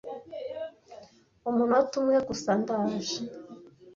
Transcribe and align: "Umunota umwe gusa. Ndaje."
"Umunota 1.49 1.93
umwe 1.99 2.17
gusa. 2.27 2.49
Ndaje." 2.61 3.19